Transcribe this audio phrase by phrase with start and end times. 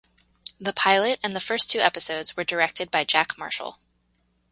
[0.59, 3.77] The pilot and the first two episodes were directed by Jack Marshall.